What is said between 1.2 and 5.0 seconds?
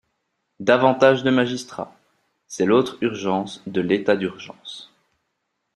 de magistrats: c’est l’autre urgence de l’état d’urgence.